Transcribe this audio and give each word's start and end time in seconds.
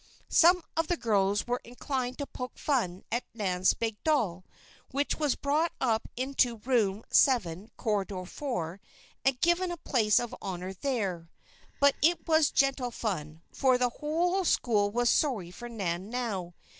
Some 0.29 0.63
of 0.75 0.87
the 0.87 0.97
girls 0.97 1.45
were 1.45 1.61
inclined 1.63 2.17
to 2.17 2.25
poke 2.25 2.57
fun 2.57 3.03
at 3.11 3.23
Nan's 3.35 3.75
big 3.75 4.03
doll, 4.03 4.43
which 4.89 5.19
was 5.19 5.35
brought 5.35 5.73
up 5.79 6.07
into 6.17 6.55
Room 6.57 7.03
Seven, 7.11 7.69
Corridor 7.77 8.25
Four, 8.25 8.81
and 9.23 9.39
given 9.41 9.69
a 9.69 9.77
place 9.77 10.19
of 10.19 10.33
honor 10.41 10.73
there. 10.73 11.29
But 11.79 11.97
it 12.01 12.27
was 12.27 12.49
gentle 12.49 12.89
fun, 12.89 13.43
for 13.53 13.77
the 13.77 13.89
whole 13.89 14.43
school 14.43 14.89
was 14.89 15.07
sorry 15.07 15.51
for 15.51 15.69
Nan 15.69 16.09
now. 16.09 16.55